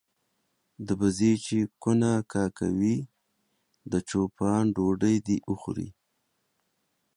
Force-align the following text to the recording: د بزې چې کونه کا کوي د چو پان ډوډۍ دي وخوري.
د 0.87 0.89
بزې 1.01 1.33
چې 1.45 1.57
کونه 1.83 2.09
کا 2.31 2.45
کوي 2.59 2.97
د 3.91 3.93
چو 4.09 4.19
پان 4.37 4.63
ډوډۍ 4.75 5.15
دي 5.27 5.37
وخوري. 5.51 5.89